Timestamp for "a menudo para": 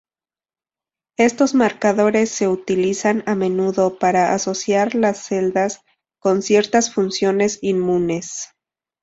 3.27-4.33